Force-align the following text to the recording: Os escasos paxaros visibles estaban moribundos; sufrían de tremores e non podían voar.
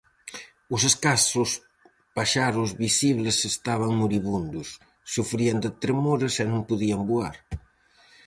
Os 0.75 0.81
escasos 0.91 1.49
paxaros 2.15 2.69
visibles 2.85 3.37
estaban 3.53 3.91
moribundos; 4.01 4.67
sufrían 5.13 5.57
de 5.63 5.69
tremores 5.83 6.33
e 6.43 6.45
non 6.51 6.61
podían 6.69 7.01
voar. 7.11 7.35